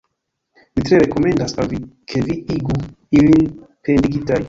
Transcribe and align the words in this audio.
Mi 0.77 0.83
tre 0.87 0.99
rekomendas 1.03 1.53
al 1.65 1.71
vi, 1.75 1.81
ke 2.15 2.25
vi 2.31 2.41
igu 2.59 2.81
ilin 3.23 3.57
pendigitaj. 3.89 4.37